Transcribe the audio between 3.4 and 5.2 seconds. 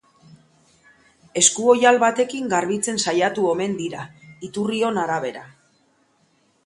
omen dira, iturrion